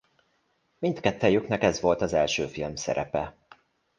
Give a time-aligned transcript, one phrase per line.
[0.79, 3.35] Mindkettejüknek ez volt az első filmszerepe.